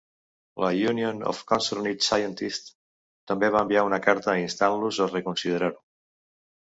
La 0.63 0.69
Union 0.91 1.19
of 1.31 1.41
Concerned 1.51 2.01
Scientists 2.07 2.73
també 3.33 3.53
va 3.57 3.61
enviar 3.67 3.85
una 3.91 4.01
carta 4.07 4.39
instant-los 4.45 5.03
a 5.07 5.09
reconsiderar-ho. 5.17 5.83